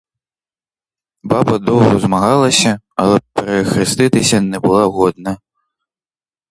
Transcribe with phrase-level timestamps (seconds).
[1.33, 5.37] Баба довго змагалася, але перехреститися не була годна.